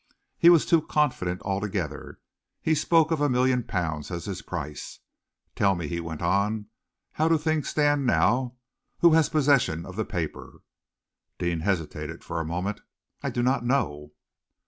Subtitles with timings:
[0.39, 2.19] He was too confident altogether.
[2.59, 4.97] He spoke of a million pounds as his price.
[5.55, 6.65] Tell me," he went on,
[7.11, 8.55] "how do things stand now?
[9.01, 10.63] Who has possession of the paper?"
[11.37, 12.81] Deane hesitated for a moment.
[13.21, 14.13] "I do not know."